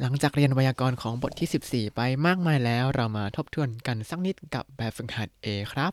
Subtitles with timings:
[0.00, 5.92] หลังจากเรียนไวยากรณ์ของบทที่ 14 ไปมากมายแล้ว เรามาทบทวนกันสักนิดกับแบบฝึกหัด A ครับ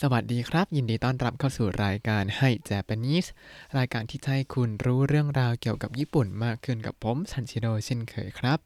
[0.00, 3.28] สวัสดีครับ ยินดีต้อนรับเข้าสู่รายการให้ Japanese
[3.78, 8.58] รายการที่จะให้คุณรู้เรื่องราวเกี่ยวกับญี่ปุ่นมากขึ้นกับผมซันชิโดเช่นเคยครับ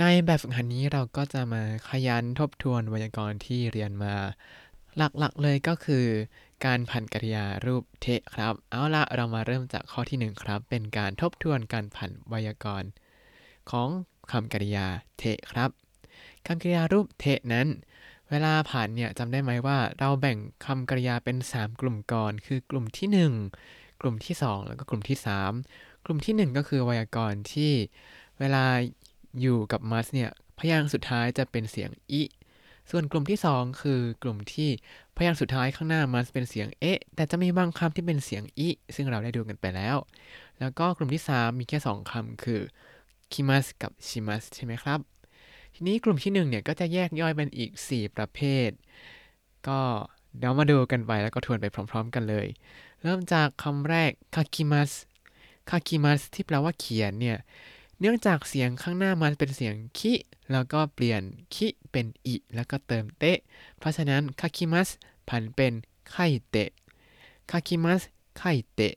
[0.00, 4.14] ในแบบฝึกหัดนี้เราก็จะมาขยันทบทวนไวยากรณ์ที่เรียนมา
[4.96, 6.06] หลักๆเลยก็คือ
[6.64, 12.90] การผันกริยารูปเทะครับ เอาละเรามาเริ่มจากข้อที่หนึ่งครับ เป็นการทบทวนการผันไวยากรณ์
[13.70, 13.88] ของ
[14.32, 14.86] คำกริยา
[15.18, 15.70] เทะครับ
[16.46, 17.68] คำกริยารูปเทะนั้น
[18.30, 25.18] เวลาผ่านเนี่ยจำได้ไหมว่า เราแบ่งคำกริยาเป็น 3 กลุ่มก่อน คือกลุ่มที่ 1 กลุ่มที่ 2 แล้วก็กลุ่มที่
[25.62, 27.72] 3 กลุ่มที่ 1 ก็คือไวยากรณ์ที่
[28.38, 28.64] เวลา
[29.40, 32.22] อยู่กับมัสเนี่ยพยางค์สุดท้ายจะเป็นเสียงอิ
[32.90, 34.70] ส่วนกลุ่มที่ 2 คือกลุ่มที่
[35.16, 39.96] พยางค์สุดท้ายข้างหน้ามัสเป็นเสียงเอะแต่จะมีบางคำที่เป็นเสียงอิ ซึ่งเราได้ดูกันไปแล้ว
[40.60, 42.60] แล้วก็กลุ่มที่ 3 มีแค่ 2คำคือ
[43.32, 45.00] คิมัสกับชิมัสใช่ไหมครับ
[45.74, 48.38] ทีนี้กลุ่มที่1เนี่ยก็จะแยกย่อยเป็นอีก 4 ประเภ
[48.68, 48.70] ท
[49.68, 49.80] ก็
[50.38, 52.46] เดี๋ยวมาดูกันไปแล้วก็ทวนไปพร้อม ๆ กันเลย
[53.02, 54.90] เริ่มจากคำแรกคาคิมัส
[55.70, 57.38] คาคิมัสที่แปลว่าเขียนเนี่ย
[58.00, 60.12] เนื่องจากเสียงข้างหน้ามันเป็นเสียงคิ
[60.52, 61.22] แล้วก็เปลี่ยน
[61.56, 63.38] คิ เป็นอิแล้วก็เติมเตะ
[63.78, 64.88] เพราะฉะนั้นคาคิมัส
[65.28, 65.72] ผันเป็น
[66.10, 66.16] 書
[66.50, 66.70] いて 書
[67.50, 68.02] きます
[68.38, 68.42] 書
[68.74, 68.94] いて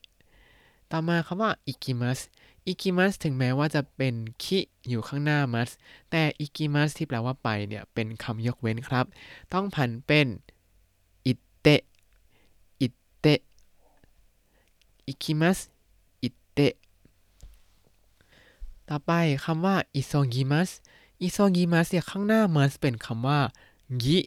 [0.91, 2.19] ต่อมาคำว่า行きます 行
[2.67, 5.69] きますถึงแม้ว่าจะเป็นき อยู่ข้างหน้า ます
[6.11, 9.05] แต่ 行きますที่แปลว่าไปเนี่ยเป็นคำยกเว้นครับ
[9.53, 10.28] ต้องผันเป็น
[11.25, 11.81] อิเตะ
[12.81, 12.88] อิ
[13.19, 13.39] เตะ
[15.07, 15.57] อิกิมัส
[16.23, 16.73] อิเตะ
[18.89, 19.11] ต่อไป
[19.45, 20.69] คำว่า急ぎます
[21.23, 23.41] 急ぎます เนี่ยข้างหน้า ますเป็นคำว่า
[24.03, 24.19] ぎ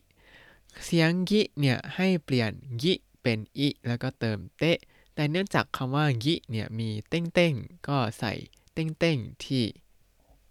[0.85, 2.53] เสียง ぎ เนี่ยให้เปลี่ยน
[2.83, 4.79] ぎ เป็น い แล้วก็เติม て
[5.15, 8.33] แต่เนื่องจากคำว่า ぎ เนี่ยมี てんてん ก็ใส่
[8.73, 9.65] てんてん ที่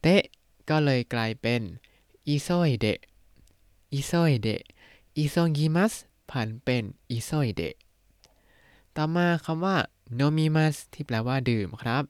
[0.02, 0.24] て
[0.70, 1.62] ก็เลยกลายเป็น
[2.28, 5.94] 急いで 急いで 急ぎます
[6.30, 7.76] ผันเป็น 急いで
[8.96, 9.78] ต่อมาคำว่า
[10.16, 12.04] 飲みます ที่แปลว่าดื่มครับ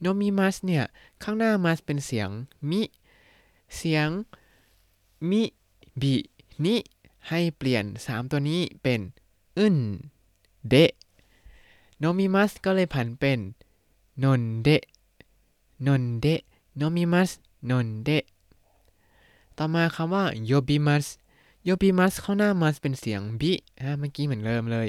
[0.00, 0.84] 飲みます เนี่ย
[1.22, 2.28] ข้างหน้า ますเป็นเสียง
[2.70, 2.82] มิ
[3.74, 4.08] เสียง
[5.30, 5.42] มิ
[6.00, 6.14] บิ
[6.64, 6.76] นิ
[7.28, 9.00] ให้เปลี่ยน 3 ตัวนี้เป็น
[9.58, 9.78] อึน
[10.68, 10.92] เดะ
[11.98, 13.38] โนมิมัสก็เลยผันเป็น
[14.22, 14.82] นนเดะ
[15.86, 16.40] นนเดะ
[16.76, 17.30] โนมิมัส
[17.70, 18.24] นนเดะ
[19.56, 21.06] ต่อมาคำว่าโยบิมัส
[21.64, 24.88] โยบิมัสเข้าหน้ามัสเป็นเสียงบิอ่าเมื่อกี้เหมือนเดิมเลย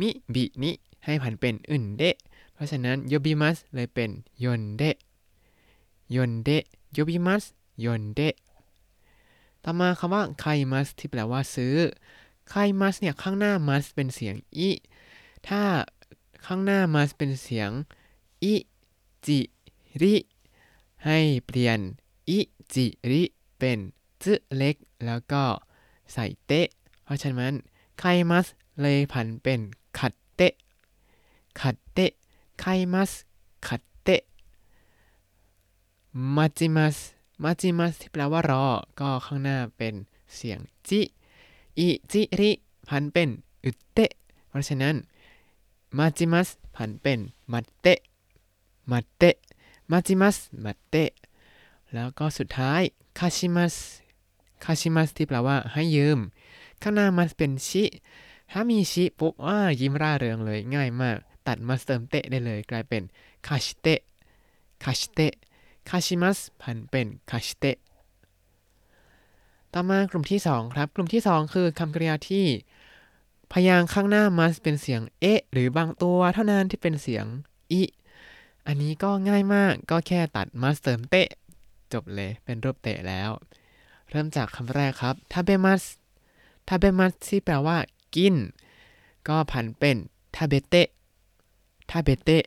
[0.00, 0.70] มิบินิ
[1.04, 2.16] ให้ผันเป็นอึนเดะ
[2.54, 4.10] เพราะฉะนั้นโยบิมัสเลยเป็น
[4.44, 4.96] ยนเดะ
[6.14, 7.44] ยนเดะโยบิมัส
[7.84, 8.34] ยนเดะ
[9.62, 11.74] ต่อมาคำว่าไคมัสที่แปลว่าซื้อ
[12.50, 14.70] ไคมัสเนี่ยข้างหน้ามัสเป็นเสียงอิ
[15.48, 15.62] ถ้า
[16.46, 17.70] ข้างหน้ามัสเป็นเสียง
[18.44, 18.54] อิ
[19.26, 19.40] จิ
[20.02, 20.14] ริ
[21.04, 21.80] ให้เปลี่ยน
[22.30, 22.38] อิ
[22.74, 23.22] จิริ
[23.58, 23.78] เป็น
[24.22, 25.44] จึเล็ก แล้วก็
[26.12, 26.66] ใส่เตะ
[27.04, 27.54] เพราะฉะนั้น
[27.98, 28.46] ไคมัส
[28.80, 29.60] เลยผันเป็น
[29.98, 30.54] ขัดเตะ
[31.60, 32.12] ขัดเตะ
[32.60, 33.10] ไคมัส
[33.66, 34.22] ขัดเตะ
[36.36, 36.96] มาจิมัส
[37.42, 38.64] มาจิมัสที่แปลว่ารอ
[39.00, 39.94] ก็ข้างหน้าเป็น
[40.34, 40.58] เสียง
[40.88, 41.00] จิ
[41.78, 42.50] อิจิริ
[42.88, 43.28] ผันเป็น
[43.64, 44.10] อึเตะ
[44.48, 44.94] เพราะฉะนั้น
[45.98, 47.20] มาจิมัสผันเป็น
[47.52, 47.98] มัตเตะ
[48.90, 49.36] มัตเตะ
[49.90, 51.10] มาจิมัสมัตเตะ
[51.94, 52.82] แล้วก็สุดท้าย
[53.18, 53.74] คาชิมัส
[54.64, 56.18] คาชิมัสที่แปลว่าให้ยืม
[56.82, 57.84] ข้างหน้ามัสเป็นชิ
[58.52, 63.02] ถ้ามีชิปุ๊บอ่ายิ้มร่าเริงเลยง่ายมาก ตัดมาเติมเตะได้เลย กลายเป็น
[63.46, 64.00] คาชิเตะ
[64.84, 65.32] คาชิเตะ
[65.88, 67.76] คาชิมัสผันเป็นคาชิเตะ
[69.72, 72.46] ต่อมากลุ่มที่ 2 ครับ กลุ่มที่ 2 คือคำกริยาที่
[73.52, 77.26] พยางค์ข้างหน้ามัสเป็นเสียงเอะหรือบางตัวเท่านั้นที่เป็นเสียง
[77.72, 77.82] อิ
[78.66, 81.28] อันนี้ก็ง่ายมากก็แค่ตัดมัสเติมเตะ
[81.92, 83.30] จบเลยเป็นรูปเตะแล้ว
[84.10, 85.82] เริ่มจากคำแรกครับทาเบมัส
[86.68, 87.78] ทาเบมัสที่แปลว่า
[88.14, 88.34] กิน
[89.28, 89.96] ก็ผันเป็น
[90.36, 90.88] ทาเบเตะ
[91.90, 92.44] ทาเบเตะ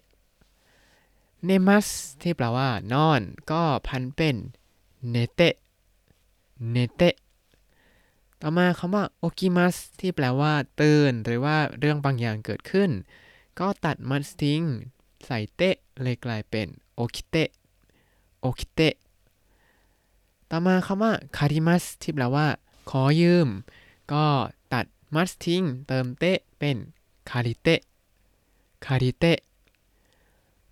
[1.48, 1.88] เนมัส
[2.22, 3.22] ที่แปลว่านอน
[3.52, 4.36] ก็พันเป็น
[5.10, 5.56] เนเตะ
[6.72, 7.16] เนเตะ
[8.42, 12.90] ต่อมาคำว่าโอกิมัสที่แปลว่าตื่น หรือว่าเรื่องบางอย่างเกิดขึ้น
[13.60, 14.62] ก็ตัด ます ทิ้ง
[15.26, 18.94] ใส่ て เลยกลายเป็น起きて 起きて
[20.50, 22.48] ต่อมาคำว่า借りますที่แปลว่า
[22.90, 23.48] ขอยืม
[24.14, 24.26] ก็
[24.74, 24.86] ตัด
[25.16, 26.78] ます ทิ้ง เติม て เป็น
[27.30, 29.38] 借りて 借りて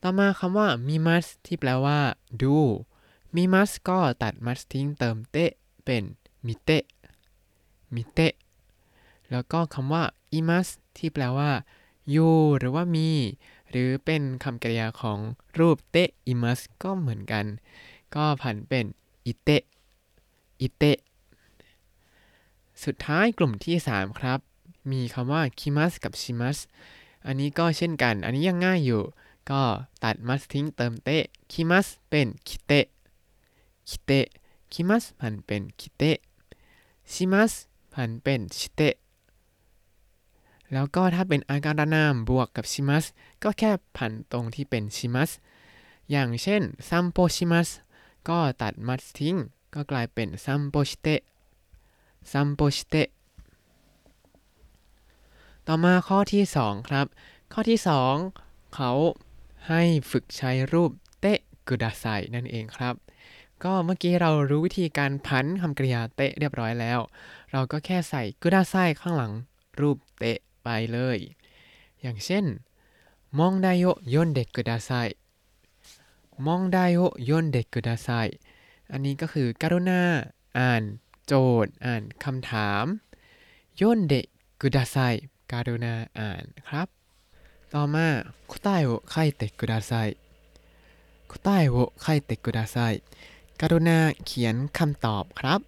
[0.07, 1.99] ต่อมาคำว่า見ます ที่แปลว่า
[2.41, 2.57] ดู
[3.35, 5.51] 見ます ก็ตัด ます ทิ้งเติม て
[5.85, 6.03] เป็น
[6.45, 6.83] 見て
[7.95, 8.33] มิเตะ
[9.31, 10.03] แล้วก็คำว่า
[10.33, 10.67] อิมัส
[10.97, 11.51] ที่แปลว่า
[12.11, 13.09] อยู่หรือว่ามี
[13.69, 15.19] หหรือเป็นคำกริยาของ
[15.59, 17.45] รูปเตะอิมัสก็เหมือนกัน
[18.15, 18.85] ก็ผันเป็น
[19.25, 19.63] อิเตะ
[20.61, 20.97] อิเตะ
[22.83, 24.39] สุดท้ายกลุ่มที่ 3 ครับ
[24.91, 26.57] มีคำว่าคิมัสกับชิมัส
[27.25, 29.03] อันนี้ก็เช่นกัน อันนี้ยังง่ายอยู่
[29.49, 29.63] ก็
[30.03, 32.85] ตัดมัสทิ้งเติมเตะคิมัสเป็นคิเตะ
[33.89, 37.51] 来て 来ます ผันเป็น 来て します
[37.93, 38.95] ผันเป็น して
[40.73, 43.05] แล้วก็ถ้าเป็นอาการนามบวกกับ します
[43.43, 45.31] ก็แค่ผันตรงที่เป็น します
[46.11, 47.69] อย่างเช่น 散歩します
[48.29, 49.35] ก็ตัด ます ทิ้ง
[49.73, 53.07] ก็กลายเป็น散歩して 散歩して
[55.67, 57.05] ต่อมาข้อที่ 2 ครับ
[57.53, 57.79] ข้อที่
[58.27, 58.91] 2 เขา
[59.67, 59.81] ให้
[60.11, 60.91] ฝึกใช้รูป
[61.21, 62.95] เตะกุดาไซนั่นเองครับ
[63.63, 66.99] ก็เมื่อกี้เรารู้วิธีการพันคำกริยาเตะเรียบร้อยแล้ว
[67.51, 69.33] เราก็แค่ใส่กุดาไซข้างหลัง
[69.79, 71.17] รูปเตะไปเลย
[72.01, 72.45] อย่างเช่น
[73.39, 74.91] มองไดโยยนเด็กกุดาไซ
[76.45, 78.09] มองไดโยยนเด็กกุดาไซ
[78.91, 80.01] อันนี้ก็คือการุณา
[80.57, 80.83] อ่าน
[81.25, 81.33] โจ
[81.65, 82.85] ทย์ อ่านคำถาม
[83.81, 84.25] ยนเดะ
[84.61, 84.97] กุดาไซ
[85.51, 86.94] การุณาอ่านครับ
[87.74, 88.06] ต่อมา
[88.52, 90.16] 答えを書いてください
[91.28, 93.02] 答えを書いてください
[93.60, 95.60] กรุณาเขียนคำตอบครับ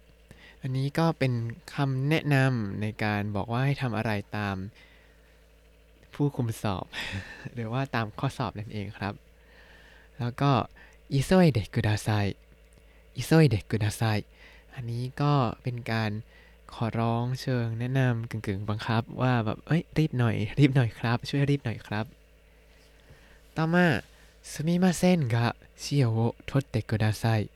[0.61, 1.33] อันนี้ก็เป็น
[1.73, 4.55] คำแนะนำในการบอกว่าให้ทำอะไรตาม
[6.13, 6.85] ผู้คุมสอบ
[7.53, 9.13] หรือว่าตามข้อสอบนั่นเองครับ
[10.19, 10.51] แล้วก็
[11.13, 12.09] อิโซยเดกุดาไซ
[13.15, 14.01] อิโซยเดกุดาไซ
[14.75, 15.33] อันนี้ก็
[15.63, 16.11] เป็นการ
[16.73, 22.05] ขอร้องเชิงแนะนำกึ่งๆ บังคับว่าแบบเอ้ยรีบหน่อย รีบหน่อยครับ ช่วยรีบหน่อยครับ
[23.57, 23.87] ต่อมา
[24.51, 27.49] すみませんが塩を取ってください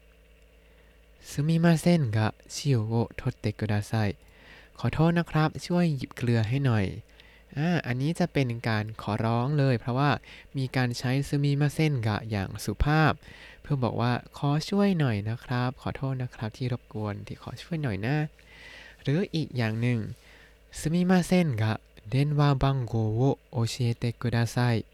[1.32, 2.34] すみませんが
[2.66, 4.16] 塩を取ってください
[4.80, 6.86] ขอโทษนะครับ ช่วยหยิบเกลือให้หน่อย
[7.58, 10.12] อ่าอันนี้จะเป็นการขอร้องเลย เพราะว่า
[10.58, 13.14] มีการใช้ซึมิมาเซนกะอย่างสุภาพ
[13.62, 18.18] เพื่อบอกว่าขอช่วยหน่อยนะครับ ขอโทษนะครับที่รบกวนที่ขอช่วยหน่อยนะ
[19.04, 20.00] หรืออีกอย่างหนึ่ง
[20.80, 21.80] すみませんが
[22.10, 24.86] 電話番号を教えてください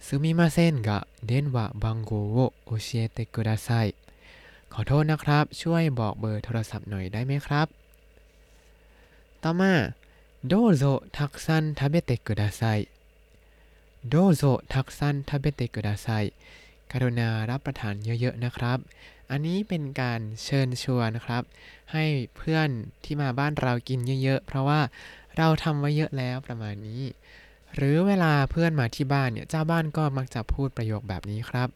[0.00, 3.94] すみませんが電話番号を教えてください
[4.72, 7.66] ขอโทษนะครับ ช่วยบอกเบอร์โทรศัพท์หน่อยได้ไหมครับ
[9.42, 9.72] ต่อมา
[10.52, 12.88] どうぞたくさん食べてください
[14.04, 16.32] どうぞたくさん食べてください
[16.91, 18.77] กรุณารับประทานเยอะๆนะครับ
[19.31, 21.43] อันนี้เป็นการเชิญชวนนะครับ
[21.91, 22.05] ให้
[22.35, 22.69] เพื่อน
[23.03, 24.81] ที่มาบ้านเรากินเยอะๆ เพราะว่า
[25.37, 27.01] เราทำไว้เยอะแล้วประมาณนี้
[27.75, 31.69] หรือเวลาเพื่อนมาที่บ้านเนี่ยเจ้าบ้านก็มักจะพูดประโยคแบบนี้ครับ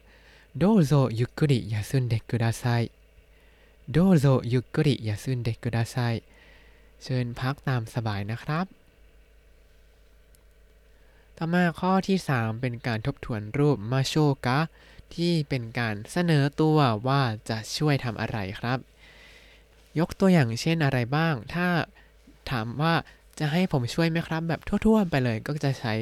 [0.57, 2.65] โดโซยุกุริยาซุนเดกุดาไซ
[3.91, 5.97] โดโซยุกุริยาซุนเดกุดาไซ
[7.03, 8.65] เชิญพักตามสบายนะครับ
[11.37, 14.15] ต่อมาข้อที่ 3 เป็นการทบทวนรูปมาโช
[14.45, 14.59] กะ
[15.15, 16.77] ที่เป็นการเสนอตัว
[17.07, 18.79] ว่าจะช่วยทำอะไรครับ
[19.99, 21.67] ยกตัวอย่างเช่นอะไรบ้าง ถ้า
[22.51, 22.93] ถามว่า
[23.39, 25.93] จะให้ผมช่วยไหมครับ แบบทั่วๆ ไปเลยก็จะใช้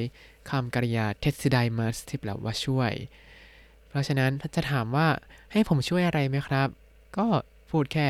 [0.49, 2.91] คำกริยาเทสไดมัสที่แปลว่าช่วย
[3.89, 5.07] เพราะฉะนั้นถ้าจะถามว่า
[5.51, 6.67] ให้ผมช่วยอะไรไหมครับ
[7.17, 7.27] ก็
[7.69, 8.07] พูดแค่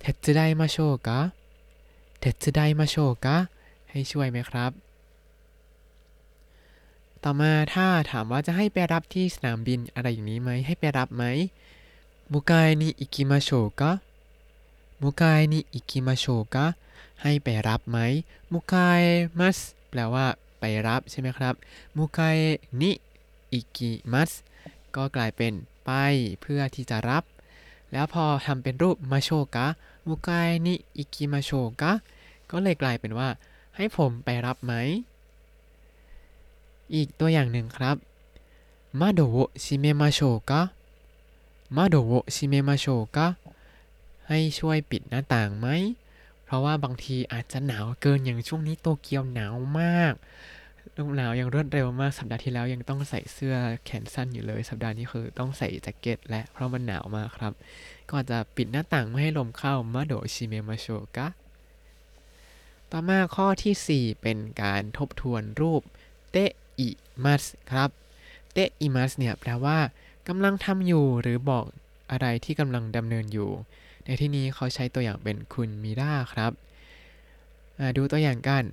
[0.00, 1.20] เทสไดมาโชกะ
[2.20, 3.36] 手伝いましょうか
[3.90, 4.70] ให้ช่วยไหมครับ
[7.24, 11.24] ต่อมาถ้าถามว่าจะให้ไปรับที่สนามบินอะไรอย่างนี้ไหมให้ไปรับไหม
[12.32, 16.66] 迎えに行きましょうか 迎えに行きましょうか
[17.22, 17.98] ให้ไปรับไหม
[18.52, 19.58] 迎えます
[19.90, 20.26] แปลว่า
[20.60, 21.54] ไปรับใช่ไหมครับ
[21.96, 24.30] 迎えに行きます
[24.96, 25.52] ก็กลายเป็น
[25.84, 25.90] ไป
[26.40, 27.24] เพื่อที่จะรับ
[27.92, 31.92] แล้วพอทำเป็นรูปましょうか 迎えに行きましょうか
[32.50, 33.28] ก็เลยกลายเป็นว่า
[33.76, 34.74] ให้ผมไปรับไหม
[36.94, 37.96] อีกตัวอย่างหนึ่งครับ
[39.00, 43.26] 窓を閉めましょうか 窓を閉めましょうか
[44.28, 45.68] ให้ช่วยปิดหน้าต่างไหม
[46.44, 50.14] เพราะว่าบางทีอาจจะหนาวเกินอย่างช่วงนี้โตเกียวหนาวมาก
[50.96, 57.52] ลมหนาวอย่างรวดเร็วมากสัปดาห์ที่แล้วยังต้องใส่เสื้อแขนสั้นอยู่เลย สัปดาห์นี้คือต้องใส่แจ็คเก็ตและเพราะมันหนาวมากครับ
[58.08, 61.28] ก็อาจจะปิดหน้าต่างไม่ให้ลมเข้ามาโดชิเมมาโชกะ
[62.90, 65.82] ต่อมาข้อที่ 4 เป็นการทบทวนรูป
[66.32, 66.46] เตอิ
[67.24, 67.90] มัสครับ
[68.52, 69.78] เตอิมัสเนี่ยแปลว่า
[70.28, 71.64] กำลังทำอยู่หรือบอก
[72.10, 73.50] อะไรที่กำลังดำเนินอยู่
[74.04, 76.52] ในที่นี้เขาใช้ตัวอย่างเป็นคุณมิราครับ
[77.96, 78.64] ดูตัวอย่างกัน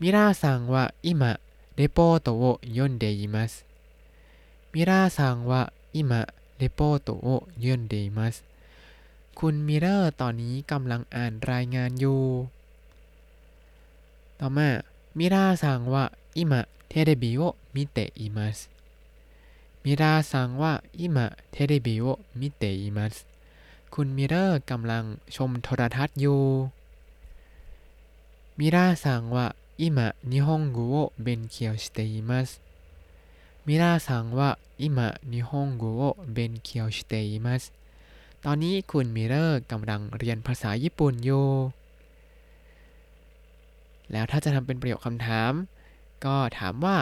[0.00, 3.52] ミラーさんは今レポートを読んでいます
[4.72, 8.36] ミラーさんは今レポートを読んでいます
[9.38, 12.22] คุณมิลเลอร์ตอนนี้กำลังอ่านรายงานอยู่
[14.40, 14.68] ต่อมา
[15.18, 18.58] ミラーさんは今テレビを見ています
[19.84, 23.16] ミラーさんは見ています
[23.94, 25.04] คุณมิลเลอร์กำลัง
[25.36, 26.42] ชมโทรทัศน์อยู่
[28.58, 29.46] มิราซังว่า
[29.80, 32.50] อิมะนิฮงกุโอเบนเคียวชิเตอิมัส
[33.66, 36.02] มิราซังว่าอิมะนิฮงกุโอ
[36.32, 37.62] เบนเคียวชิเตอิมัส
[38.44, 41.48] ตอนนี้คุณมิเรอร์กำลังเรียนภาษาญี่ปุ่นอยู่
[44.10, 45.52] แล้วถ้าจะทำเป็นประโยคคำถาม
[46.24, 46.96] ก็ถามว่า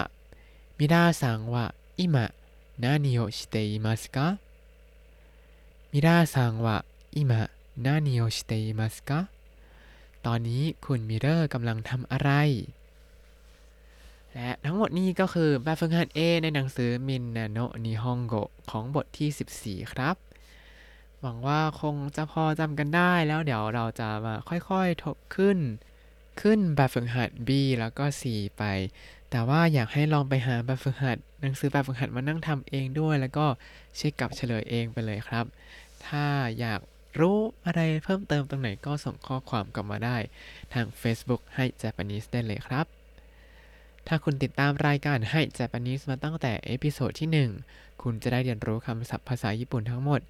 [0.78, 1.66] มิราซังว่า
[2.02, 2.32] 今
[2.84, 4.18] 何をしていますか
[5.92, 7.50] มิราซังว่า今
[7.86, 9.30] 何をしていますか
[10.26, 12.32] ตอนนี้คุณมิเรอร์กำลังทำอะไร
[14.34, 18.34] และทั้งหมดนี้ก็คือแบบฝึกหัด A ในหนังสือมินนาโนะนิฮงโก
[18.72, 20.16] ของบทที่ 14 ครับ
[21.22, 25.58] หวังว่าคงจะพอจำกันได้แล้วเดี๋ยวเราจะมาค่อยๆทบขึ้น
[26.42, 28.22] ขึ้นแบบฝึกหัด B แล้วก็ C
[28.58, 28.64] ไป
[29.37, 33.47] แต่ว่าอยากให้ลองไปหาแบบฝึกหัด หนังสือแบบฝึกหัดมานั่งทำเองด้วย แล้วก็
[33.97, 35.45] เช็คกับเฉลยเองไปเลยครับ
[36.07, 36.27] ถ้า
[36.61, 36.81] อยาก
[37.21, 40.17] รู้อะไรเพิ่มเติมตรงไหนก็ส่งข้อความกลับมาได้
[40.75, 42.87] ทาง Facebook Hi Japanese ได้เลยครับ
[44.07, 50.21] ถ้าคุณติดตามรายการให้ Japanese มาตั้งแต่ episode ที่ 1 คุณจะได้เรียนรู้คำศัพท์ภาษาญี่ปุ่นทั้งหมด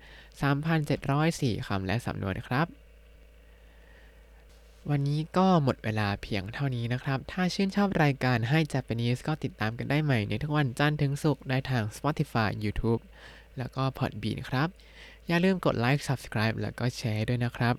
[0.78, 2.68] 3,704คำและสำนวนครับ
[4.90, 13.02] วันนี้ก็หมดเวลาเพียงเท่านี้นะครับ ถ้าชื่นชอบรายการให้ Japanese ก็ติดตามกันได้ใหม่ในทุกวันจันทร์ถึงศุกร์ได้ทาง Spotify YouTube
[13.58, 14.68] แล้วก็ Podbean ครับ
[15.26, 17.74] อย่าลืมกดไลค์ Subscribe แล้วก็แชร์ด้วยนะครับ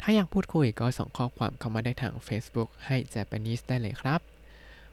[0.00, 4.20] ถ้าอยากพูดคุยก็ส่งข้อความเข้ามาได้ทาง Facebook ให้ Japanese ได้เลยครับ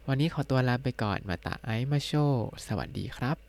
[0.07, 2.11] วันนี้ขอตัวลาไปก่อนมาตาไอมาโช
[2.67, 3.46] สวัสดีครับ